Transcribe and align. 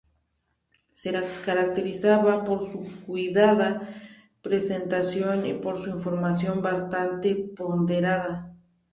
Se 0.95 1.11
caracterizaba 1.45 2.43
por 2.43 2.67
su 2.67 2.83
cuidada 3.05 3.87
presentación 4.41 5.45
y 5.45 5.53
por 5.53 5.77
su 5.77 5.91
información 5.91 6.63
bastante 6.63 7.35
ponderada. 7.35 8.51